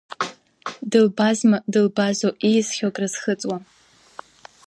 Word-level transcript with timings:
Дылбазма, 0.91 1.57
дылбазу 1.71 2.29
ииасхьоу 2.49 2.89
акрызхыҵуа… 2.93 3.57